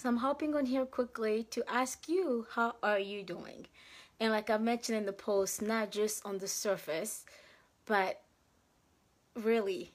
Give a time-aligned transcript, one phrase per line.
[0.00, 3.66] So I'm hopping on here quickly to ask you, how are you doing?
[4.18, 7.26] And like I mentioned in the post, not just on the surface,
[7.84, 8.22] but
[9.34, 9.92] really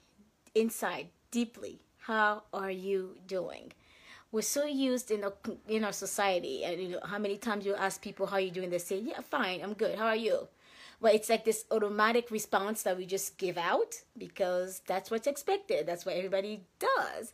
[0.53, 3.73] inside, deeply, how are you doing?
[4.31, 5.33] We're so used in a,
[5.67, 8.69] in our society, and you know how many times you ask people how you doing,
[8.69, 9.97] they say, "Yeah, fine, I'm good.
[9.97, 10.49] How are you?"
[11.01, 15.87] Well, it's like this automatic response that we just give out because that's what's expected.
[15.87, 17.33] That's what everybody does.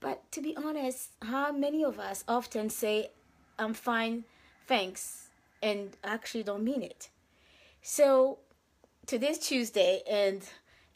[0.00, 3.10] But to be honest, how many of us often say,
[3.58, 4.24] I'm fine,
[4.66, 5.28] thanks,
[5.62, 7.10] and actually don't mean it?
[7.82, 8.38] So
[9.06, 10.42] today's Tuesday, and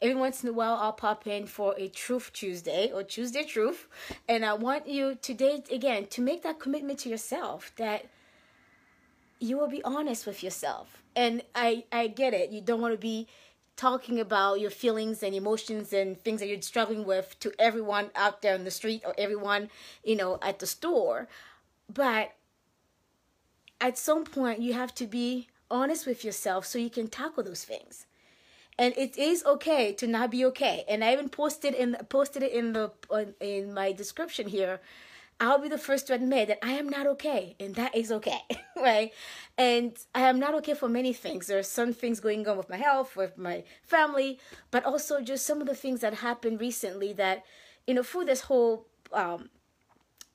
[0.01, 3.87] every once in a while I'll pop in for a Truth Tuesday or Tuesday Truth.
[4.27, 8.07] And I want you today, again, to make that commitment to yourself that
[9.39, 11.03] you will be honest with yourself.
[11.15, 12.49] And I, I get it.
[12.49, 13.27] You don't want to be
[13.75, 18.41] talking about your feelings and emotions and things that you're struggling with to everyone out
[18.41, 19.69] there in the street or everyone,
[20.03, 21.27] you know, at the store.
[21.93, 22.33] But
[23.81, 27.63] at some point, you have to be honest with yourself so you can tackle those
[27.63, 28.05] things.
[28.77, 30.83] And it is okay to not be okay.
[30.87, 32.91] And I even posted in posted it in the
[33.39, 34.81] in my description here
[35.39, 38.39] I'll be the first to admit that I am not okay, and that is okay,
[38.77, 39.11] right?
[39.57, 41.47] And I am not okay for many things.
[41.47, 44.39] There are some things going on with my health, with my family,
[44.71, 47.43] but also just some of the things that happened recently that,
[47.85, 49.49] you know, through this whole um,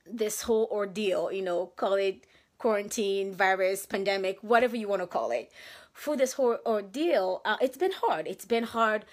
[0.06, 2.26] this whole ordeal, you know, call it
[2.58, 5.50] quarantine, virus, pandemic, whatever you want to call it.
[5.92, 8.26] For this whole ordeal, uh, it's been hard.
[8.26, 9.04] It's been hard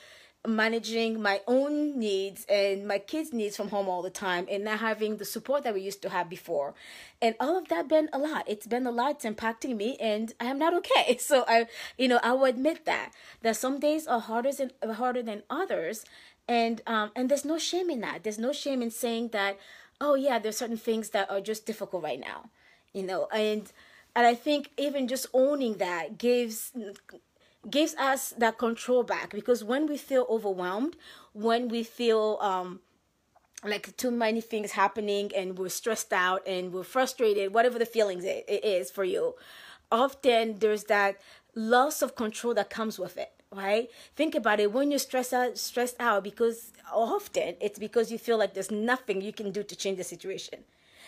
[0.45, 4.79] managing my own needs and my kids' needs from home all the time and not
[4.79, 6.73] having the support that we used to have before.
[7.21, 8.45] And all of that been a lot.
[8.47, 9.11] It's been a lot.
[9.11, 11.17] It's impacting me and I am not okay.
[11.27, 13.11] So I you know, I will admit that.
[13.41, 16.05] That some days are harder than harder than others.
[16.47, 18.23] And um and there's no shame in that.
[18.23, 19.59] There's no shame in saying that,
[19.99, 22.49] oh yeah, there's certain things that are just difficult right now.
[22.93, 23.71] You know, and
[24.15, 26.71] and I think even just owning that gives
[27.69, 30.95] gives us that control back because when we feel overwhelmed,
[31.33, 32.79] when we feel um,
[33.63, 38.23] like too many things happening and we're stressed out and we're frustrated, whatever the feelings
[38.23, 39.35] it, it is for you,
[39.91, 41.17] often there's that
[41.55, 43.89] loss of control that comes with it right?
[44.15, 44.73] Think about it.
[44.73, 49.21] When you're stressed out stressed out because often it's because you feel like there's nothing
[49.21, 50.59] you can do to change the situation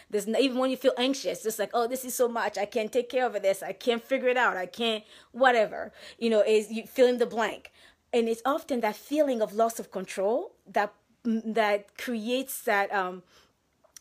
[0.09, 2.57] there's even when you feel anxious, it's like, oh, this is so much.
[2.57, 3.61] I can't take care of this.
[3.61, 4.57] I can't figure it out.
[4.57, 5.91] I can't, whatever.
[6.17, 7.71] You know, is you fill in the blank,
[8.11, 10.93] and it's often that feeling of loss of control that
[11.23, 13.23] that creates that um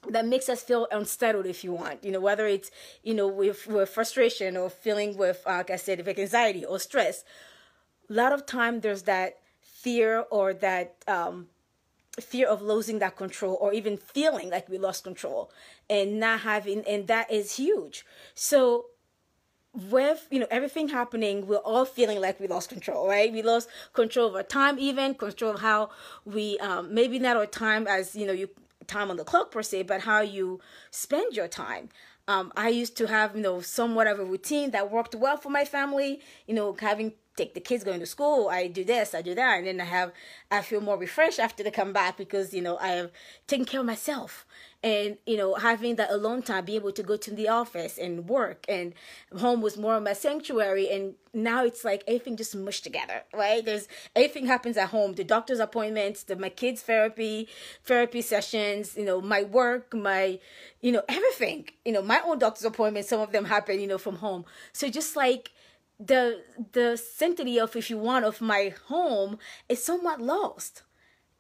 [0.09, 2.71] that makes us feel unsettled if you want you know whether it's
[3.03, 6.79] you know with, with frustration or feeling with uh, like i said with anxiety or
[6.79, 7.25] stress
[8.09, 11.49] a lot of time there's that fear or that um
[12.21, 15.51] fear of losing that control or even feeling like we lost control
[15.89, 18.05] and not having and that is huge.
[18.35, 18.87] So
[19.75, 23.33] with you know everything happening we're all feeling like we lost control right?
[23.33, 25.91] We lost control of our time even control of how
[26.25, 28.49] we um, maybe not our time as you know you
[28.87, 31.91] time on the clock per se but how you spend your time.
[32.27, 35.49] Um, i used to have you know somewhat of a routine that worked well for
[35.49, 38.49] my family you know having take the kids going to school.
[38.49, 40.13] I do this, I do that, and then I have
[40.51, 43.11] I feel more refreshed after they come back because you know I have
[43.47, 44.45] taken care of myself
[44.83, 48.29] and you know having that alone time, be able to go to the office and
[48.29, 48.95] work, and
[49.37, 50.89] home was more of my sanctuary.
[50.89, 53.65] And now it's like everything just mushed together, right?
[53.65, 57.49] There's everything happens at home: the doctor's appointments, the my kids' therapy,
[57.85, 60.39] therapy sessions, you know, my work, my
[60.81, 61.69] you know everything.
[61.85, 63.09] You know, my own doctor's appointments.
[63.09, 64.45] Some of them happen, you know, from home.
[64.73, 65.51] So just like
[66.01, 66.43] the
[66.73, 69.39] the sanctity of if you want of my home
[69.69, 70.83] is somewhat lost.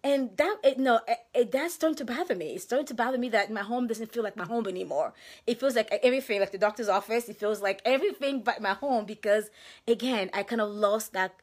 [0.05, 2.55] And that it, no it, it, that's starting to bother me.
[2.55, 5.13] It's starting to bother me that my home doesn't feel like my home anymore.
[5.47, 9.05] It feels like everything like the doctor's office it feels like everything but my home
[9.05, 9.51] because
[9.89, 11.35] again i kind of lost that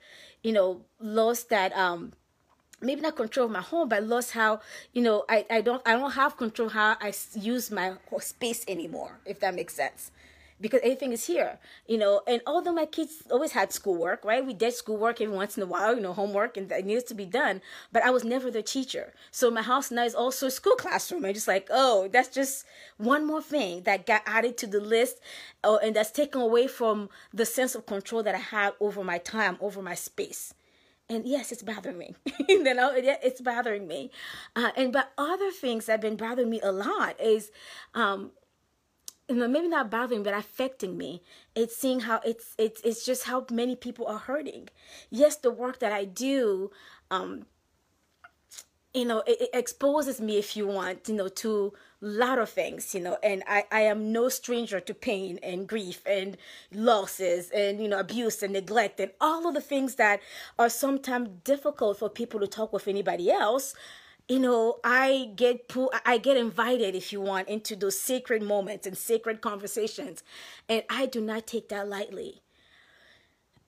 [0.44, 2.14] you know lost that um
[2.82, 4.60] maybe not control of my home but lost how
[4.94, 9.20] you know i, I don't i don't have control how i use my space anymore
[9.26, 10.12] if that makes sense
[10.60, 12.22] because everything is here, you know.
[12.28, 14.46] And although my kids always had schoolwork, right?
[14.46, 17.14] We did schoolwork every once in a while, you know, homework, and that needs to
[17.14, 17.62] be done.
[17.92, 19.14] But I was never the teacher.
[19.32, 21.26] So my house now is also a school classroom.
[21.26, 22.66] I'm just like, oh, that's just
[22.98, 25.20] one more thing that got added to the list,
[25.64, 29.18] oh, and that's taken away from the sense of control that I had over my
[29.18, 30.54] time, over my space
[31.08, 32.16] and yes it's bothering me
[32.50, 34.10] you know it's bothering me
[34.56, 37.52] uh, and but other things that have been bothering me a lot is
[37.94, 38.32] um,
[39.30, 41.22] maybe not bothering, but affecting me.
[41.56, 44.70] It's seeing how it's it's it's just how many people are hurting.
[45.10, 46.72] Yes, the work that I do,
[47.10, 47.46] um,
[48.96, 52.50] you know it, it exposes me if you want you know to a lot of
[52.50, 56.38] things you know and I, I am no stranger to pain and grief and
[56.74, 60.22] losses and you know abuse and neglect and all of the things that
[60.58, 63.76] are sometimes difficult for people to talk with anybody else
[64.30, 68.88] you know i get pull, i get invited if you want into those sacred moments
[68.88, 70.24] and sacred conversations.
[70.70, 72.42] And i do not take that lightly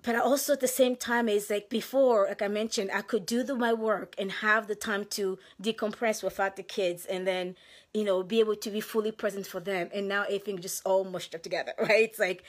[0.08, 3.44] but also at the same time is like before like i mentioned i could do
[3.44, 7.56] the, my work and have the time to decompress without the kids and then
[7.94, 9.90] you know be able to be fully present for them.
[9.94, 12.06] And now everything just all mushed up together right?
[12.10, 12.44] It's like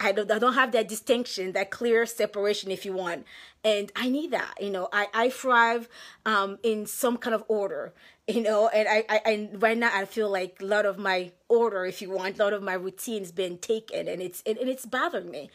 [0.00, 3.26] i don't i don't have that distinction that clear separation if you want.
[3.62, 5.88] And i need that you know i i thrive
[6.26, 7.92] um in some kind of order
[8.26, 11.32] you know and I, I and right now i feel like a lot of my
[11.48, 14.68] order if you want a lot of my routine's been taken and it's and, and
[14.68, 15.50] it's bothering me.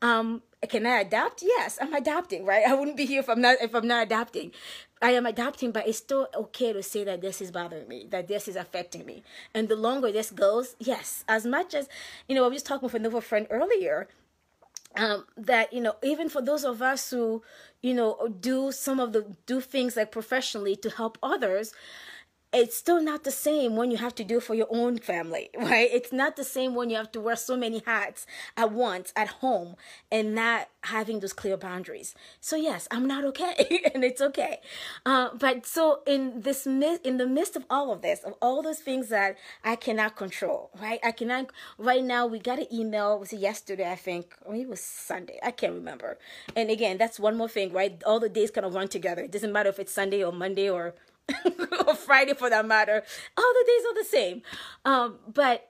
[0.00, 1.42] Um, can I adapt?
[1.42, 2.64] Yes, I'm adapting, right?
[2.68, 4.52] I wouldn't be here if I'm not if I'm not adapting.
[5.00, 8.28] I am adapting, but it's still okay to say that this is bothering me, that
[8.28, 9.24] this is affecting me.
[9.52, 11.88] And the longer this goes, yes, as much as
[12.28, 14.08] you know, I was just talking with another friend earlier.
[14.94, 17.42] Um, that you know, even for those of us who,
[17.80, 21.72] you know, do some of the do things like professionally to help others,
[22.52, 25.88] it's still not the same when you have to do for your own family, right?
[25.92, 28.26] It's not the same when you have to wear so many hats
[28.56, 29.76] at once at home
[30.10, 32.14] and not having those clear boundaries.
[32.40, 34.58] So yes, I'm not okay, and it's okay.
[35.06, 38.80] Uh, but so in this in the midst of all of this, of all those
[38.80, 41.00] things that I cannot control, right?
[41.02, 41.50] I cannot.
[41.78, 43.18] Right now, we got an email.
[43.18, 43.90] Was it yesterday?
[43.90, 45.38] I think, or it was Sunday.
[45.42, 46.18] I can't remember.
[46.56, 48.02] And again, that's one more thing, right?
[48.04, 49.22] All the days kind of run together.
[49.22, 50.94] It doesn't matter if it's Sunday or Monday or
[51.86, 53.02] or Friday for that matter.
[53.36, 54.42] All the days are the same.
[54.84, 55.68] Um, but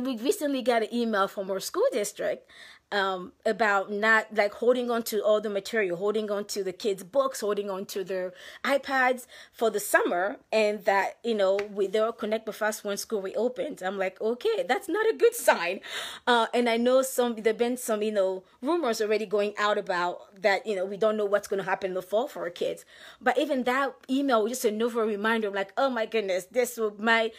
[0.00, 2.50] we recently got an email from our school district
[2.92, 7.02] um, about not like holding on to all the material, holding on to the kids'
[7.02, 8.32] books, holding on to their
[8.62, 13.22] iPads for the summer, and that you know we they'll connect with us when school
[13.22, 13.82] reopens.
[13.82, 15.80] I'm like, okay, that's not a good sign.
[16.26, 20.42] Uh, and I know some there've been some you know rumors already going out about
[20.42, 22.50] that you know we don't know what's going to happen in the fall for our
[22.50, 22.84] kids.
[23.20, 25.48] But even that email was just another reminder.
[25.48, 27.32] I'm like, oh my goodness, this will my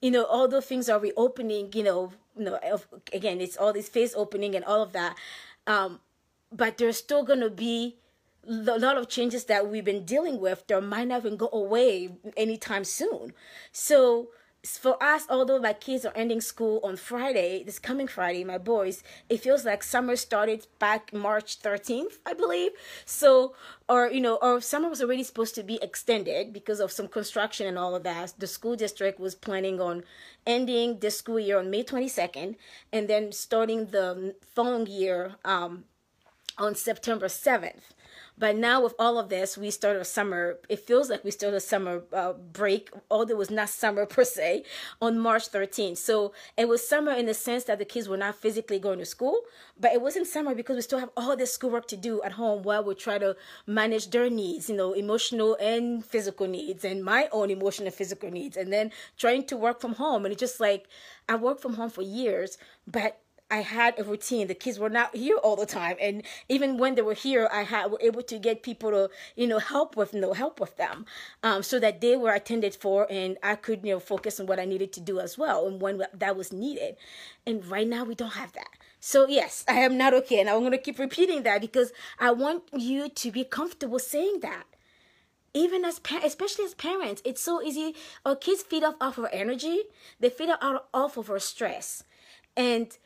[0.00, 2.58] you know, all those things are reopening, you know, you know,
[3.12, 5.16] again, it's all this face opening and all of that.
[5.66, 6.00] Um,
[6.52, 7.96] but there's still going to be
[8.48, 10.66] a lot of changes that we've been dealing with.
[10.66, 13.32] There might not even go away anytime soon.
[13.72, 14.28] So
[14.64, 19.02] for us, although my kids are ending school on Friday, this coming Friday, my boys,
[19.28, 22.72] it feels like summer started back March 13th, I believe.
[23.06, 23.54] So,
[23.88, 27.66] or, you know, or summer was already supposed to be extended because of some construction
[27.66, 28.34] and all of that.
[28.38, 30.04] The school district was planning on
[30.46, 32.56] ending the school year on May 22nd
[32.92, 35.84] and then starting the following year um,
[36.58, 37.80] on September 7th.
[38.40, 40.58] But now with all of this, we started a summer.
[40.70, 44.24] It feels like we started a summer uh, break, although it was not summer per
[44.24, 44.64] se,
[45.02, 45.98] on March 13th.
[45.98, 49.04] So it was summer in the sense that the kids were not physically going to
[49.04, 49.42] school,
[49.78, 52.62] but it wasn't summer because we still have all this schoolwork to do at home
[52.62, 57.28] while we try to manage their needs, you know, emotional and physical needs, and my
[57.32, 60.24] own emotional and physical needs, and then trying to work from home.
[60.24, 60.88] And it's just like
[61.28, 62.56] I worked from home for years,
[62.86, 63.20] but
[63.50, 64.46] I had a routine.
[64.46, 67.62] The kids were not here all the time, and even when they were here, I
[67.62, 70.76] had were able to get people to you know help with you know help with
[70.76, 71.06] them,
[71.42, 74.60] um, so that they were attended for, and I could you know focus on what
[74.60, 76.96] I needed to do as well, and when that was needed.
[77.46, 78.70] And right now we don't have that.
[79.00, 82.30] So yes, I am not okay, and I'm going to keep repeating that because I
[82.30, 84.64] want you to be comfortable saying that
[85.52, 89.30] even as pa- especially as parents it's so easy our kids feed off of our
[89.32, 89.82] energy
[90.20, 92.04] they feed off, off of our stress
[92.56, 92.98] and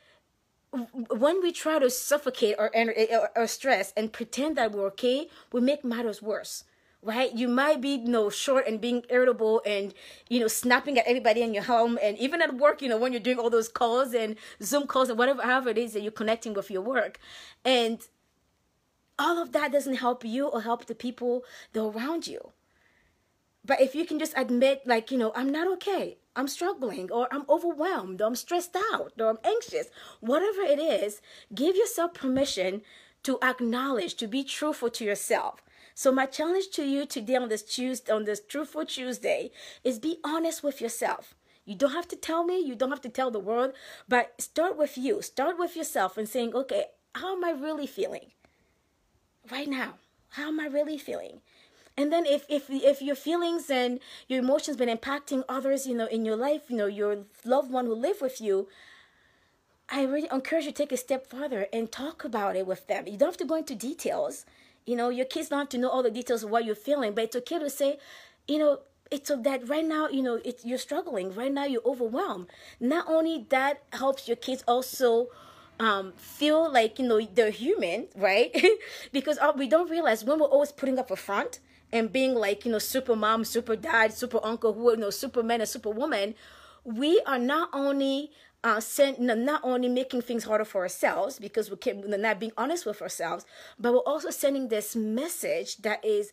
[1.10, 5.60] when we try to suffocate our, our, our stress and pretend that we're okay, we
[5.60, 6.64] make matters worse
[7.04, 7.34] right?
[7.34, 9.92] You might be, you know, short and being irritable and,
[10.28, 13.12] you know, snapping at everybody in your home and even at work, you know, when
[13.12, 16.10] you're doing all those calls and Zoom calls and whatever, however it is that you're
[16.10, 17.18] connecting with your work.
[17.62, 18.00] And
[19.18, 22.53] all of that doesn't help you or help the people that are around you.
[23.64, 26.18] But if you can just admit, like, you know, I'm not okay.
[26.36, 29.88] I'm struggling or I'm overwhelmed or I'm stressed out or I'm anxious,
[30.20, 31.20] whatever it is,
[31.54, 32.82] give yourself permission
[33.22, 35.62] to acknowledge, to be truthful to yourself.
[35.94, 39.52] So my challenge to you today on this Tuesday, on this Truthful Tuesday,
[39.84, 41.34] is be honest with yourself.
[41.64, 43.72] You don't have to tell me, you don't have to tell the world,
[44.08, 45.22] but start with you.
[45.22, 48.32] Start with yourself and saying, okay, how am I really feeling
[49.50, 49.94] right now?
[50.30, 51.40] How am I really feeling?
[51.96, 56.06] And then if if if your feelings and your emotions been impacting others you know
[56.06, 58.68] in your life you know your loved one who live with you
[59.88, 63.06] i really encourage you to take a step further and talk about it with them
[63.06, 64.44] you don't have to go into details
[64.86, 67.14] you know your kids don't have to know all the details of what you're feeling
[67.14, 67.98] but it's okay to say
[68.46, 71.34] you know, it's so that right now, you know, you're struggling.
[71.34, 72.48] Right now, you're overwhelmed.
[72.80, 75.28] Not only that helps your kids also
[75.78, 78.54] um, feel like you know they're human, right?
[79.12, 81.60] because uh, we don't realize when we're always putting up a front
[81.94, 85.60] and being like you know super mom, super dad, super uncle, who you know superman
[85.60, 86.34] and superwoman,
[86.82, 88.32] we are not only
[88.64, 92.52] uh, send, not only making things harder for ourselves because we can we're not being
[92.58, 93.46] honest with ourselves,
[93.78, 96.32] but we're also sending this message that is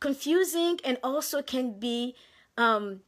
[0.00, 2.14] confusing and also can be
[2.58, 3.00] um,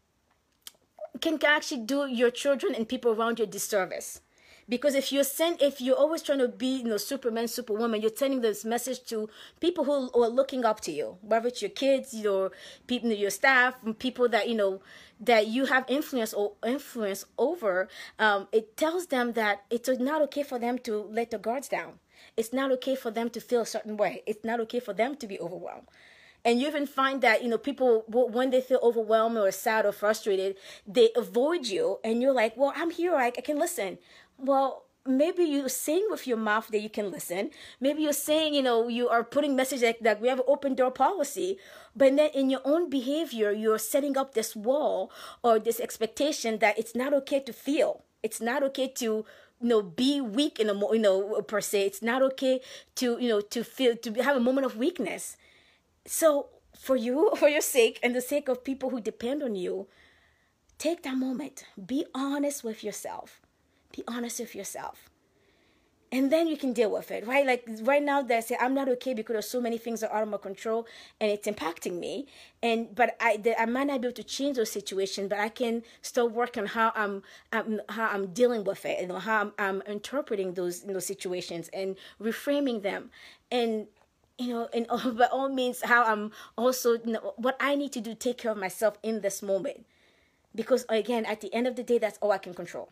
[1.20, 4.22] can actually do your children and people around you a disservice
[4.70, 8.12] because if you're sent if you're always trying to be you know superman superwoman you're
[8.14, 9.28] sending this message to
[9.60, 11.18] people who are looking up to you.
[11.20, 12.52] Whether it's your kids your
[12.86, 14.80] people your staff people that you know
[15.20, 20.44] that you have influence or influence over um, it tells them that it's not okay
[20.44, 21.98] for them to let their guards down.
[22.36, 24.22] It's not okay for them to feel a certain way.
[24.26, 25.88] It's not okay for them to be overwhelmed.
[26.44, 29.92] And you even find that you know people when they feel overwhelmed or sad or
[29.92, 33.14] frustrated they avoid you and you're like well i'm here.
[33.14, 33.98] I, I can listen
[34.42, 37.50] well maybe you're saying with your mouth that you can listen.
[37.80, 40.74] Maybe you're saying you know you are putting message like that we have an open
[40.74, 41.58] door policy.
[41.96, 45.10] But then in your own behavior you're setting up this wall
[45.42, 48.04] or this expectation that it's not okay to feel.
[48.22, 51.86] It's not okay to you know be weak in a you know per se.
[51.86, 52.60] It's not okay
[52.96, 55.36] to you know to feel to have a moment of weakness.
[56.06, 59.88] So for you for your sake and the sake of people who depend on you
[60.78, 61.64] take that moment.
[61.86, 63.40] Be honest with yourself
[63.92, 65.10] be honest with yourself.
[66.12, 67.46] And then you can deal with it right?
[67.46, 70.10] Like right now that i say i'm not okay because there's so many things that
[70.10, 70.86] are out of my control
[71.20, 72.26] and it's impacting me.
[72.62, 75.48] And but i the, i might not be able to change those situations but i
[75.48, 79.52] can still work on how i'm, I'm how i'm dealing with it know how i'm,
[79.58, 83.10] I'm interpreting those know, situations and reframing them.
[83.52, 83.86] And
[84.38, 88.00] you know and by all means how i'm also you know, what i need to
[88.00, 89.86] do take care of myself in this moment.
[90.56, 92.90] Because again at the end of the day that's all i can control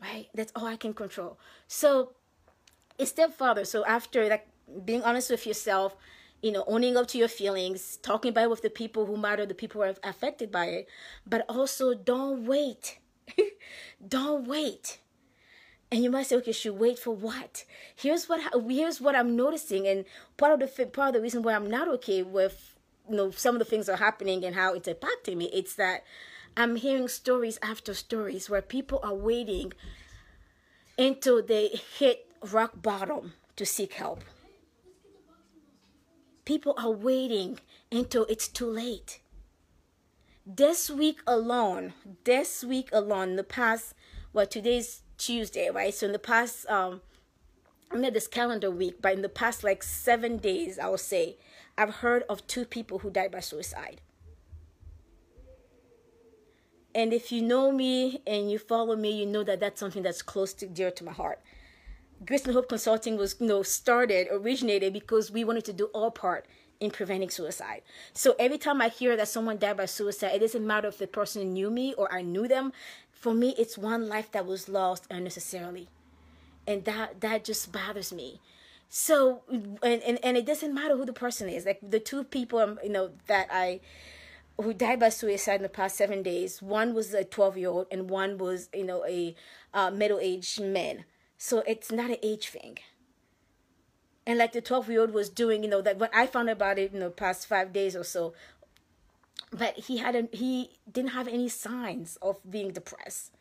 [0.00, 0.28] right?
[0.34, 1.38] That's all I can control.
[1.66, 2.12] So
[2.98, 3.64] a step further.
[3.64, 4.48] So after like
[4.84, 5.96] being honest with yourself,
[6.42, 9.44] you know, owning up to your feelings, talking about it with the people who matter,
[9.44, 10.88] the people who are affected by it,
[11.26, 12.98] but also don't wait.
[14.08, 14.98] don't wait.
[15.90, 17.64] And you might say, okay, should wait for what?
[17.96, 20.04] Here's what here's what I'm noticing, and
[20.36, 22.76] part of the part of the reason why I'm not okay with
[23.08, 25.46] you know some of the things that are happening and how it's impacting me.
[25.46, 26.04] It's that
[26.58, 29.74] I'm hearing stories after stories where people are waiting
[30.98, 34.24] until they hit rock bottom to seek help.
[36.44, 37.60] People are waiting
[37.92, 39.20] until it's too late.
[40.44, 41.92] This week alone,
[42.24, 43.94] this week alone, the past,
[44.32, 45.94] well, today's Tuesday, right?
[45.94, 47.02] So in the past, um,
[47.92, 51.36] I'm not this calendar week, but in the past like seven days, I will say,
[51.76, 54.00] I've heard of two people who died by suicide.
[56.98, 60.20] And if you know me and you follow me, you know that that's something that's
[60.20, 61.38] close to dear to my heart.
[62.26, 66.10] Grace and Hope Consulting was, you know, started, originated because we wanted to do our
[66.10, 66.46] part
[66.80, 67.82] in preventing suicide.
[68.14, 71.06] So every time I hear that someone died by suicide, it doesn't matter if the
[71.06, 72.72] person knew me or I knew them.
[73.12, 75.86] For me, it's one life that was lost unnecessarily.
[76.66, 78.40] And that that just bothers me.
[78.88, 81.64] So and, and, and it doesn't matter who the person is.
[81.64, 83.78] Like the two people um, you know that I
[84.60, 86.60] who died by suicide in the past seven days.
[86.60, 89.34] One was a 12 year old, and one was, you know, a
[89.72, 91.04] uh, middle aged man.
[91.36, 92.78] So it's not an age thing.
[94.26, 96.78] And like the 12 year old was doing, you know, that what I found about
[96.78, 98.34] it in the past five days or so,
[99.52, 103.32] but he had a, he didn't have any signs of being depressed.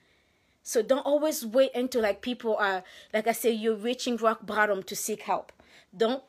[0.61, 2.83] So don't always wait until like people are,
[3.13, 5.51] like I say, you're reaching rock bottom to seek help.
[5.95, 6.23] Don't,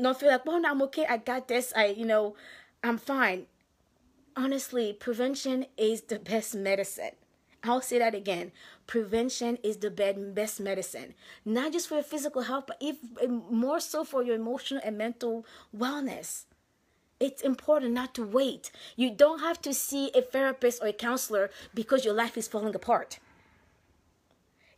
[0.00, 1.04] don't feel like, well, no, I'm okay.
[1.06, 1.72] I got this.
[1.76, 2.34] I, you know,
[2.82, 3.46] I'm fine
[4.36, 7.12] honestly, prevention is the best medicine.
[7.64, 8.52] I'll say that again.
[8.86, 11.14] Prevention is the best medicine,
[11.44, 12.98] not just for your physical health, but if
[13.50, 15.44] more so for your emotional and mental
[15.76, 16.44] wellness.
[17.18, 18.70] It's important not to wait.
[18.94, 22.74] You don't have to see a therapist or a counselor because your life is falling
[22.74, 23.18] apart.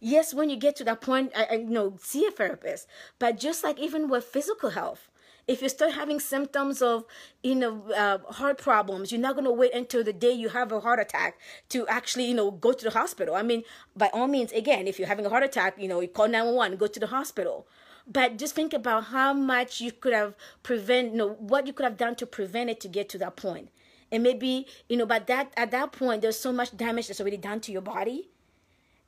[0.01, 2.87] Yes, when you get to that point, I, I you know see a therapist.
[3.19, 5.08] But just like even with physical health,
[5.49, 7.05] if you start having symptoms of
[7.43, 10.71] you know uh, heart problems you're not going to wait until the day you have
[10.71, 11.39] a heart attack
[11.71, 13.35] to actually you know go to the hospital.
[13.35, 13.65] I mean
[13.97, 16.77] by all means again if you're having a heart attack you know you call 911
[16.79, 17.67] go to the hospital.
[18.11, 21.85] But just think about how much you could have prevent you know what you could
[21.85, 23.71] have done to prevent it to get to that point.
[24.13, 27.39] And maybe you know but that at that point there's so much damage that's already
[27.39, 28.29] done to your body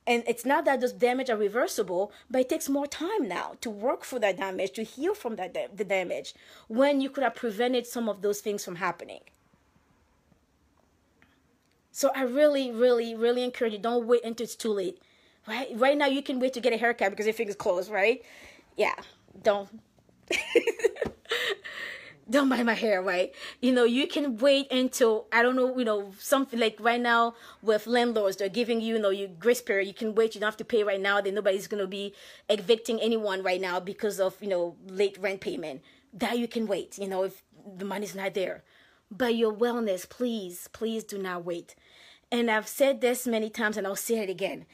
[0.07, 3.71] and it's not that those damage are reversible, but it takes more time now to
[3.71, 6.35] work for that damage, to heal from that da- the damage,
[6.69, 9.21] when you could have prevented some of those things from happening.
[11.92, 15.00] So I really, really, really encourage you don't wait until it's too late.
[15.47, 15.69] Right?
[15.75, 18.23] Right now you can wait to get a haircut because your finger's closed, right?
[18.76, 18.95] Yeah.
[19.42, 19.69] Don't
[22.30, 23.34] don't buy my hair, right?
[23.60, 27.34] You know, you can wait until I don't know, you know, something like right now
[27.60, 29.88] with landlords, they're giving you, you know, your grace period.
[29.88, 31.20] You can wait, you don't have to pay right now.
[31.20, 32.14] Then nobody's gonna be
[32.49, 35.82] evicting anyone right now because of, you know, late rent payment.
[36.12, 37.42] That you can wait, you know, if
[37.76, 38.62] the money's not there.
[39.10, 41.75] But your wellness, please, please do not wait.
[42.30, 44.66] And I've said this many times and I'll say it again.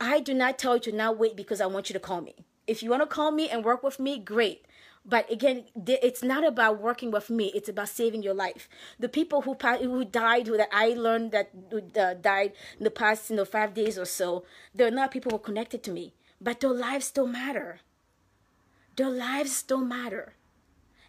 [0.00, 2.34] I do not tell you to not wait because I want you to call me.
[2.66, 4.64] If you want to call me and work with me, great.
[5.04, 7.50] But again, it's not about working with me.
[7.54, 8.68] It's about saving your life.
[9.00, 11.50] The people who who died, who that I learned that
[11.98, 14.44] uh, died in the past, you know, five days or so,
[14.74, 17.80] they're not people who are connected to me, but their lives still matter.
[18.96, 20.34] Their lives still matter.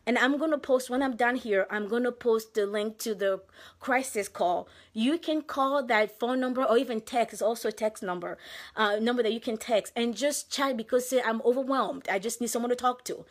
[0.06, 3.42] And I'm to post, when I'm done here, I'm to post the link to the
[3.80, 4.68] crisis call.
[4.92, 7.34] You can call that phone number or even text.
[7.34, 8.38] It's also a text number,
[8.76, 12.10] uh, number that you can text and just chat because I'm overwhelmed.
[12.10, 13.26] I just need someone to talk to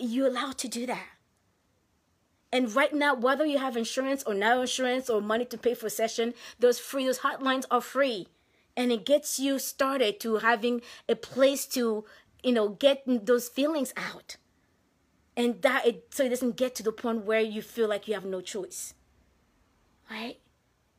[0.00, 1.06] you're allowed to do that.
[2.52, 5.90] And right now, whether you have insurance or no insurance or money to pay for
[5.90, 8.28] session, those free, those hotlines are free.
[8.76, 12.04] And it gets you started to having a place to,
[12.42, 14.36] you know, get those feelings out.
[15.36, 18.14] And that it so it doesn't get to the point where you feel like you
[18.14, 18.94] have no choice.
[20.10, 20.38] Right?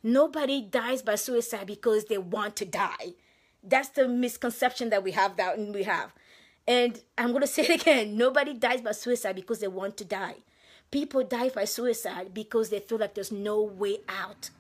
[0.04, 3.16] Nobody dies by suicide because they want to die.
[3.64, 6.14] That's the misconception that we have that we have.
[6.70, 10.06] And I'm going to say it again nobody dies by suicide because they want to
[10.06, 10.36] die.
[10.92, 14.52] People die by suicide because they feel like there's no way out.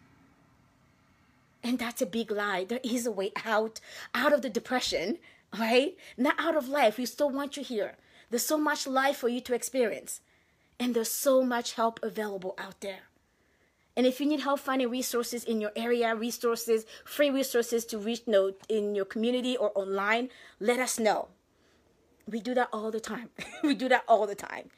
[1.64, 2.66] And that's a big lie.
[2.66, 3.80] There is a way out,
[4.14, 5.18] out of the depression,
[5.58, 5.98] right?
[6.18, 6.98] Not out of life.
[6.98, 7.96] We still want you here.
[8.30, 10.22] There's so much life for you to experience.
[10.80, 13.10] And there's so much help available out there.
[13.98, 18.22] And if you need help finding resources in your area, resources, free resources to reach
[18.26, 21.28] you know, in your community or online, let us know.
[22.30, 23.30] We do that all the time.
[23.64, 24.70] we do that all the time.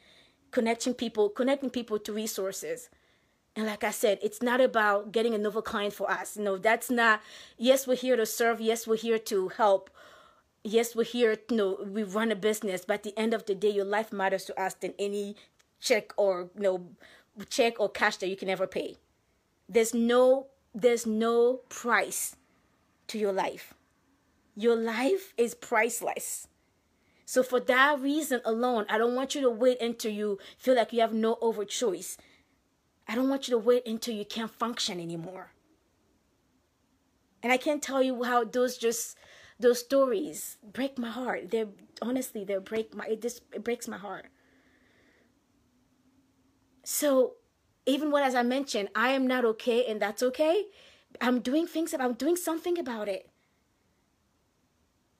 [0.50, 2.88] Connecting people, connecting people to resources.
[3.54, 6.36] And like I said, it's not about getting another client for us.
[6.36, 7.20] No, that's not.
[7.58, 8.60] Yes, we're here to serve.
[8.60, 9.90] Yes, we're here to help.
[10.64, 11.36] Yes, we're here.
[11.50, 12.84] You know, we run a business.
[12.86, 15.36] But at the end of the day, your life matters to us than any
[15.80, 16.86] check or you know,
[17.50, 18.96] check or cash that you can ever pay.
[19.68, 22.36] There's no, there's no price
[23.08, 23.74] to your life.
[24.56, 26.48] Your life is priceless.
[27.32, 30.92] So for that reason alone, I don't want you to wait until you feel like
[30.92, 32.18] you have no over choice.
[33.08, 35.54] I don't want you to wait until you can't function anymore.
[37.42, 39.16] And I can't tell you how those just
[39.58, 41.50] those stories break my heart.
[41.50, 41.64] They
[42.02, 44.26] honestly they break my it just it breaks my heart.
[46.84, 47.36] So
[47.86, 50.66] even when as I mentioned, I am not okay and that's okay.
[51.18, 53.30] I'm doing things I'm doing something about it.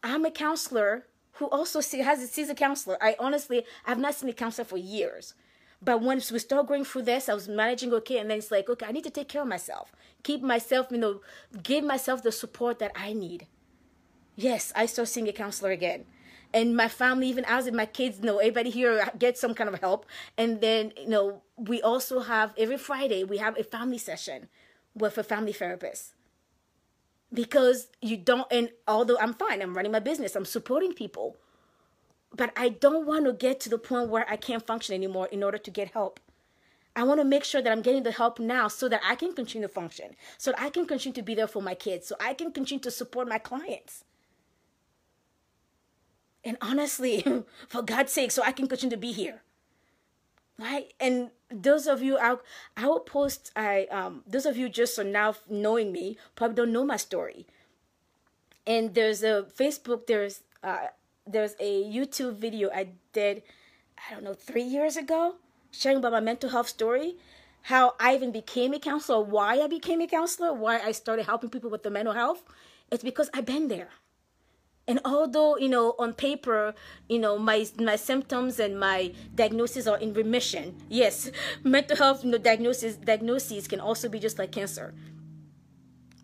[0.02, 2.96] I'm a counselor who also see, has sees a counselor.
[3.00, 5.34] I honestly, I've not seen a counselor for years.
[5.84, 8.68] But once we start going through this, I was managing okay, and then it's like,
[8.68, 9.92] okay, I need to take care of myself,
[10.22, 11.20] keep myself, you know,
[11.62, 13.48] give myself the support that I need.
[14.36, 16.04] Yes, I start seeing a counselor again,
[16.54, 19.80] and my family, even as in my kids, know, everybody here gets some kind of
[19.80, 20.06] help.
[20.36, 24.48] And then, you know, we also have every Friday we have a family session
[24.94, 26.14] with a family therapist
[27.32, 31.36] because you don't and although i'm fine i'm running my business i'm supporting people
[32.34, 35.42] but i don't want to get to the point where i can't function anymore in
[35.42, 36.20] order to get help.
[36.94, 39.34] I want to make sure that i'm getting the help now so that i can
[39.34, 42.16] continue to function so that i can continue to be there for my kids so
[42.20, 44.04] i can continue to support my clients.
[46.44, 47.24] And honestly
[47.68, 49.42] for god's sake so i can continue to be here
[50.62, 50.92] right?
[51.00, 52.36] And those of you I,
[52.76, 56.72] I will post i um those of you just are now knowing me probably don't
[56.72, 57.46] know my story.
[58.66, 60.86] And there's a facebook there's uh
[61.26, 63.42] there's a youtube video i did
[63.98, 65.36] i don't know three years ago
[65.70, 67.16] sharing about my mental health story
[67.62, 71.50] how i even became a counselor why i became a counselor why i started helping
[71.50, 72.42] people with the mental health.
[72.90, 73.90] It's because i've been there
[74.88, 76.74] and although you know on paper
[77.08, 81.30] you know my my symptoms and my diagnosis are in remission yes
[81.62, 84.94] mental health you know diagnosis diagnoses can also be just like cancer.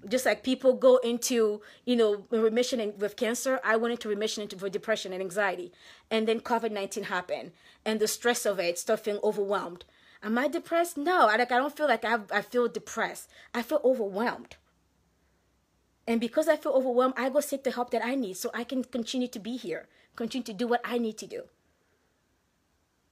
[0.08, 4.42] Just like people go into you know remission in, with cancer i went into remission
[4.42, 5.72] into, for depression and anxiety.
[6.10, 7.52] And then covid-19 happened
[7.84, 9.84] and the stress of it start feeling overwhelmed.
[10.22, 10.96] Am i depressed?
[10.96, 13.28] No i like i don't feel like I, I feel depressed.
[13.54, 14.56] I feel overwhelmed
[16.08, 18.64] and because I feel overwhelmed, I go seek the help that I need so I
[18.64, 21.42] can continue to be here, continue to do what I need to do.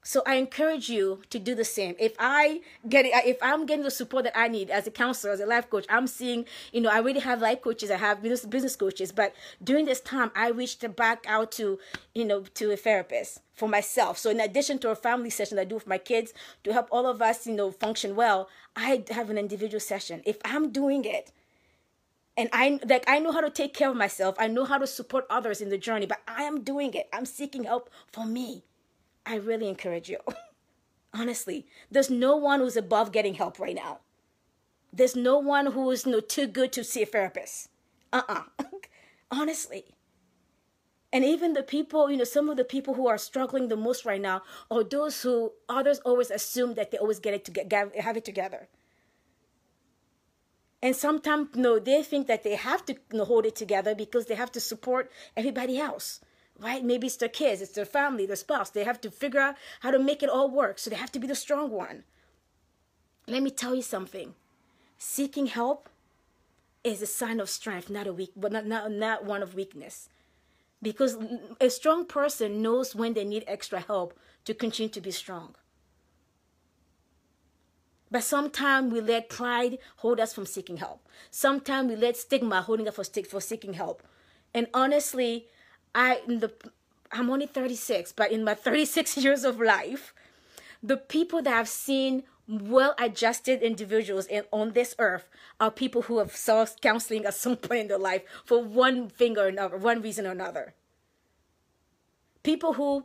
[0.03, 1.95] So I encourage you to do the same.
[1.99, 5.33] If I get it, if I'm getting the support that I need as a counselor,
[5.33, 8.23] as a life coach, I'm seeing, you know, I already have life coaches, I have
[8.23, 11.79] business business coaches, but during this time, I reached back out to,
[12.15, 14.17] you know, to a therapist for myself.
[14.17, 16.33] So in addition to a family session I do with my kids
[16.65, 20.23] to help all of us, you know, function well, I have an individual session.
[20.25, 21.33] If I'm doing it,
[22.37, 24.37] and I like I know how to take care of myself.
[24.39, 27.09] I know how to support others in the journey, but I am doing it.
[27.13, 28.65] I'm seeking help for me.
[29.25, 30.19] I really encourage you.
[31.15, 34.01] Honestly, there's no one who's above getting help right now.
[34.93, 37.69] There's no one who is you know, too good to see a therapist.
[38.13, 38.43] Uh-uh.
[39.31, 39.85] Honestly.
[41.13, 44.05] And even the people, you know, some of the people who are struggling the most
[44.05, 47.97] right now are those who others always assume that they always get it to get,
[47.97, 48.69] have it together.
[50.87, 53.93] And sometimes, you know, they think that they have to you know, hold it together
[53.93, 56.21] because they have to support everybody else
[56.59, 56.83] right?
[56.83, 58.71] Maybe it's their kids, it's their family, their spouse.
[58.71, 60.79] They have to figure out how to make it all work.
[60.79, 62.05] So they have to be the strong one.
[63.27, 64.35] Let me tell you something.
[64.97, 65.91] Seeking help
[66.83, 70.09] is a sign of strength, not a weak, but not, not, not one of weakness.
[70.81, 71.19] Because
[71.61, 75.57] a strong person knows when they need extra help to continue to be strong.
[78.17, 81.07] But sometimes we let pride hold us from seeking help.
[81.31, 84.03] Sometimes we let stigma holding us for, for seeking help.
[84.55, 85.49] And honestly,
[85.95, 86.51] I in the
[87.13, 90.15] I'm only 36, but in my 36 years of life,
[90.83, 95.29] the people that I've seen well adjusted individuals in, on this earth
[95.61, 99.37] are people who have sought counseling at some point in their life for one thing
[99.37, 100.73] or another, one reason or another.
[102.43, 103.05] People who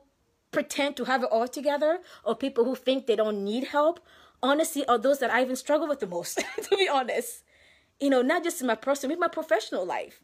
[0.51, 3.99] pretend to have it all together or people who think they don't need help,
[4.43, 7.43] honestly, are those that I even struggle with the most, to be honest.
[7.99, 10.21] You know, not just in my personal, in my professional life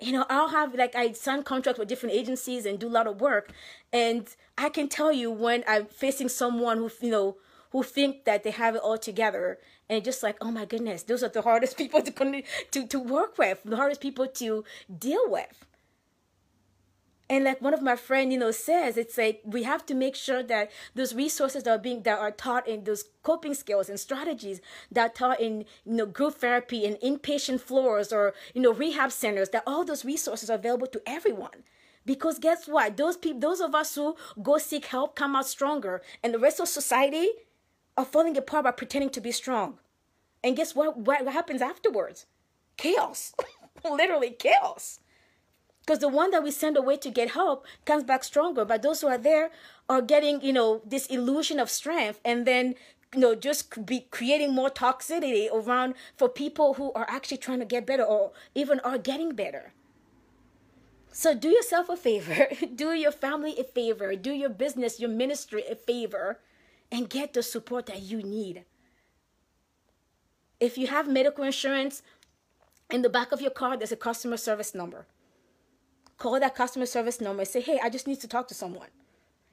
[0.00, 3.06] you know, I'll have like I sign contracts with different agencies and do a lot
[3.06, 3.52] of work,
[3.92, 4.26] and
[4.56, 7.36] I can tell you when I'm facing someone who you know
[7.72, 11.22] who think that they have it all together, and just like, oh my goodness, those
[11.22, 14.64] are the hardest people to to to work with, the hardest people to
[14.98, 15.66] deal with.
[17.30, 20.16] And like one of my friend, you know, says, it's like we have to make
[20.16, 24.00] sure that those resources that are being that are taught in those coping skills and
[24.00, 28.72] strategies that are taught in you know group therapy and inpatient floors or you know
[28.72, 31.62] rehab centers, that all those resources are available to everyone.
[32.04, 32.96] Because guess what?
[32.96, 36.58] Those people, those of us who go seek help come out stronger, and the rest
[36.58, 37.30] of society
[37.96, 39.78] are falling apart by pretending to be strong.
[40.42, 40.96] And guess what?
[40.96, 42.26] What happens afterwards?
[42.76, 43.34] Chaos.
[43.84, 44.98] Literally chaos.
[45.80, 48.64] Because the one that we send away to get help comes back stronger.
[48.64, 49.50] But those who are there
[49.88, 52.74] are getting, you know, this illusion of strength and then,
[53.14, 57.64] you know, just be creating more toxicity around for people who are actually trying to
[57.64, 59.72] get better or even are getting better.
[61.12, 65.64] So do yourself a favor, do your family a favor, do your business, your ministry
[65.68, 66.38] a favor,
[66.92, 68.64] and get the support that you need.
[70.60, 72.02] If you have medical insurance,
[72.90, 75.06] in the back of your car, there's a customer service number
[76.20, 78.88] call that customer service number and say, hey, I just need to talk to someone.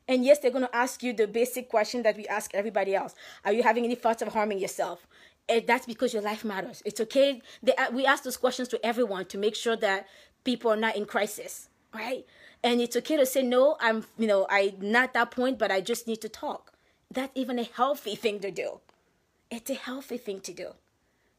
[0.07, 3.15] And yes, they're going to ask you the basic question that we ask everybody else
[3.43, 5.07] Are you having any thoughts of harming yourself?
[5.49, 6.83] And that's because your life matters.
[6.85, 7.41] It's okay.
[7.63, 10.07] They, uh, we ask those questions to everyone to make sure that
[10.43, 12.25] people are not in crisis, right?
[12.63, 15.79] And it's okay to say, no, I'm, you know, I'm not that point, but I
[15.79, 16.73] just need to talk.
[17.09, 18.81] That's even a healthy thing to do.
[19.49, 20.71] It's a healthy thing to do,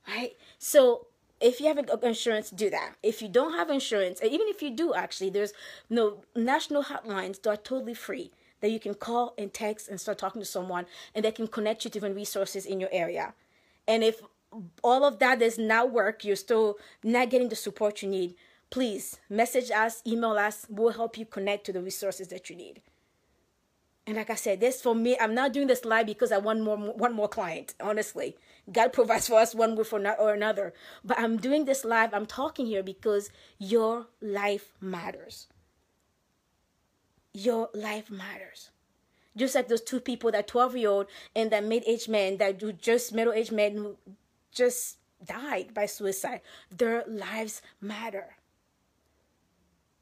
[0.06, 0.32] right?
[0.58, 1.07] So
[1.40, 2.94] if you have insurance, do that.
[3.02, 5.52] If you don't have insurance, and even if you do, actually, there's
[5.88, 10.18] no national hotlines that are totally free that you can call and text and start
[10.18, 13.34] talking to someone, and they can connect you to different resources in your area.
[13.86, 14.20] And if
[14.82, 18.34] all of that does not work, you're still not getting the support you need,
[18.70, 20.66] please message us, email us.
[20.68, 22.82] We'll help you connect to the resources that you need.
[24.08, 26.62] And like I said, this for me, I'm not doing this live because I want
[26.62, 27.74] more one more client.
[27.78, 28.38] Honestly,
[28.72, 30.72] God provides for us one way for or another.
[31.04, 32.14] But I'm doing this live.
[32.14, 35.48] I'm talking here because your life matters.
[37.34, 38.70] Your life matters.
[39.36, 42.80] Just like those two people, that 12 year old and that mid aged man, that
[42.80, 43.98] just middle aged man who
[44.50, 46.40] just died by suicide.
[46.74, 48.36] Their lives matter.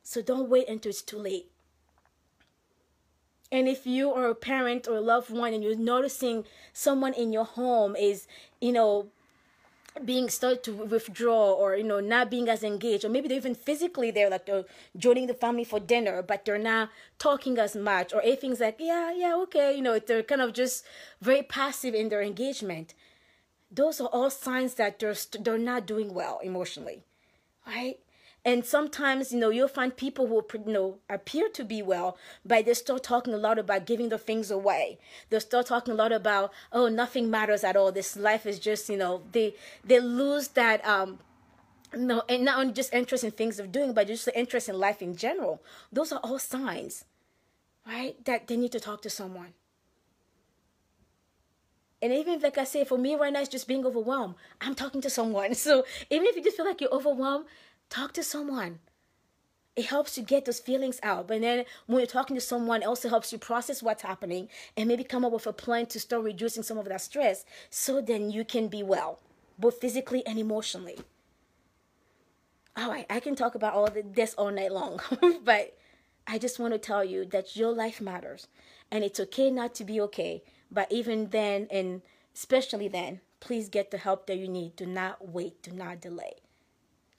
[0.05, 1.51] So don't wait until it's too late.
[3.57, 7.33] And if you are a parent or a loved one and you're noticing someone in
[7.33, 8.27] your home is,
[8.61, 9.07] you know,
[10.05, 13.55] being started to withdraw or you know not being as engaged or maybe they're even
[13.55, 18.13] physically there like they're joining the family for dinner but they're not talking as much
[18.13, 20.85] or everything's like yeah yeah okay you know they're kind of just
[21.23, 22.93] very passive in their engagement
[23.71, 27.03] those are all signs that they're they're not doing well emotionally
[27.67, 27.99] right
[28.47, 32.65] And sometimes, you know, you'll find people who you know appear to be well, but
[32.65, 34.99] they're still talking a lot about giving the things away.
[35.29, 37.91] they're still talking a lot about, oh, nothing matters at all.
[37.91, 41.19] This life is just, you know, they they lose that um
[41.95, 44.79] no, and not only just interest in things of doing, but just the interest in
[44.79, 45.61] life in general.
[45.93, 47.05] Those are all signs,
[47.87, 48.23] right?
[48.27, 49.55] That they need to talk to someone.
[52.03, 54.35] And even like I say, for me right now, it's just being overwhelmed.
[54.61, 55.55] I'm talking to someone.
[55.67, 57.47] So even if you just feel like you're overwhelmed,
[57.89, 58.81] talk to someone.
[59.75, 61.29] It helps you get those feelings out.
[61.29, 64.89] But then when you're talking to someone, it also helps you process what's happening and
[64.89, 68.31] maybe come up with a plan to start reducing some of that stress so then
[68.31, 69.21] you can be well,
[69.59, 70.99] both physically and emotionally.
[72.77, 75.01] All right, I can talk about all this all night long,
[75.45, 75.77] but
[76.27, 78.49] I just want to tell you that your life matters
[78.91, 80.43] and it's okay not to be okay.
[80.71, 82.03] But even then, and
[82.35, 84.77] especially then, please get the help that you need.
[84.77, 86.35] Do not wait, do not delay.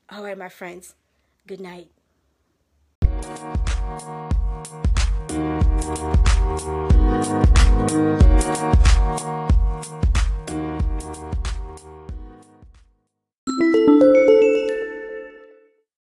[0.09, 0.95] All right, my friends,
[1.45, 1.89] good night.